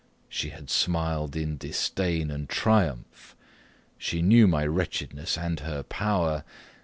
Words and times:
She 0.27 0.49
had 0.49 0.71
smiled 0.71 1.35
in 1.35 1.57
disdain 1.57 2.31
and 2.31 2.49
triumph 2.49 3.35
she 3.99 4.23
knew 4.23 4.47
my 4.47 4.65
wretchedness 4.65 5.37
and 5.37 5.59
her 5.59 5.83
power. 5.83 6.43